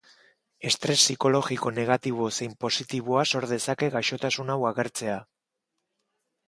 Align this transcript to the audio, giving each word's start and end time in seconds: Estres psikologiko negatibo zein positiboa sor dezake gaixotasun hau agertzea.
Estres 0.69 1.03
psikologiko 1.03 1.71
negatibo 1.75 2.31
zein 2.39 2.57
positiboa 2.65 3.27
sor 3.35 3.49
dezake 3.53 3.93
gaixotasun 3.99 4.53
hau 4.57 4.61
agertzea. 4.75 5.21